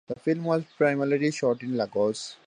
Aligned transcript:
The 0.07 0.15
film 0.19 0.45
was 0.45 0.63
primarily 0.79 1.29
shot 1.29 1.61
in 1.61 1.77
Lagos. 1.77 2.35